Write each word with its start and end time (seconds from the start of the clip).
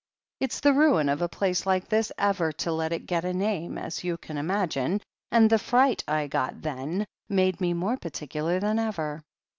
It's 0.39 0.61
the 0.61 0.73
ruin 0.73 1.09
of 1.09 1.21
a 1.21 1.29
place 1.29 1.67
like 1.67 1.87
this 1.87 2.11
ever 2.17 2.51
to 2.53 2.71
let 2.71 2.91
it 2.91 3.05
get 3.05 3.23
a 3.23 3.33
name, 3.35 3.77
as 3.77 4.03
you 4.03 4.17
can 4.17 4.35
imagine, 4.35 4.99
and 5.31 5.47
the 5.47 5.59
fright 5.59 6.03
I 6.07 6.25
got 6.25 6.63
then 6.63 7.05
made 7.29 7.61
me 7.61 7.75
more 7.75 7.97
particular 7.97 8.59
than 8.59 8.79
ever. 8.79 9.21